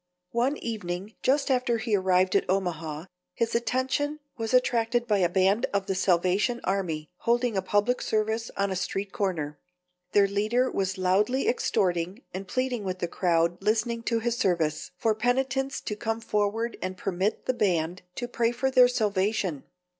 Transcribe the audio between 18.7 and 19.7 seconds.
their salvation.